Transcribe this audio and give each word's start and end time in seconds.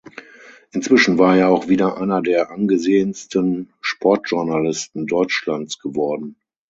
Inzwischen 0.71 1.19
war 1.19 1.37
er 1.37 1.49
auch 1.49 1.67
wieder 1.67 1.97
einer 2.01 2.23
der 2.23 2.49
angesehensten 2.49 3.71
Sportjournalisten 3.81 5.05
Deutschlands 5.05 5.77
geworden. 5.77 6.37